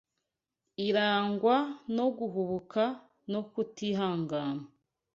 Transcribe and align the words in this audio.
irangwa 0.87 1.55
no 1.95 2.07
guhubuka 2.17 2.83
no 3.31 3.41
kutihangana 3.51 4.63